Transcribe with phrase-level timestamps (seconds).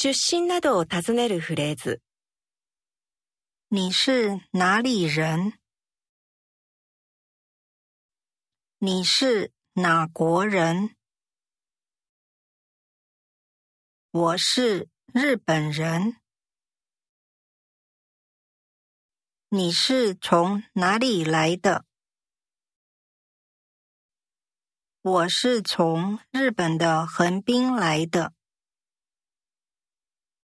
[0.00, 2.00] 出身などを尋ねるフレーズ。
[3.70, 5.54] 你是哪里人？
[8.78, 10.94] 你是哪国人？
[14.12, 16.18] 我是日本人。
[19.48, 21.84] 你是从哪里来的？
[25.02, 28.32] 我是从日本的横滨来的。